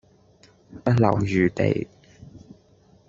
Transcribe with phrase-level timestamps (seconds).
[0.83, 1.87] 不留餘地